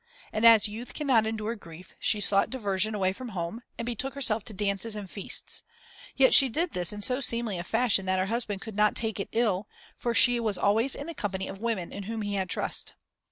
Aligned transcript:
And 0.33 0.47
as 0.47 0.67
youth 0.67 0.95
cannot 0.95 1.27
endure 1.27 1.55
grief, 1.55 1.93
she 1.99 2.19
sought 2.19 2.49
diversion 2.49 2.95
away 2.95 3.13
from 3.13 3.29
home, 3.37 3.61
and 3.77 3.85
betook 3.85 4.15
herself 4.15 4.43
to 4.45 4.51
dances 4.53 4.95
and 4.95 5.07
feasts; 5.07 5.61
yet 6.15 6.33
she 6.33 6.49
did 6.49 6.71
this 6.71 6.91
in 6.91 7.03
so 7.03 7.19
seemly 7.21 7.59
a 7.59 7.63
fashion 7.63 8.07
that 8.07 8.17
her 8.17 8.25
husband 8.25 8.61
could 8.61 8.75
not 8.75 8.95
take 8.95 9.19
it 9.19 9.29
ill, 9.31 9.67
for 9.95 10.15
she 10.15 10.39
was 10.39 10.57
always 10.57 10.95
in 10.95 11.05
the 11.05 11.13
company 11.13 11.47
of 11.47 11.59
women 11.61 11.93
in 11.93 12.01
whom 12.05 12.23
he 12.23 12.33
had 12.33 12.49
trust. 12.49 12.95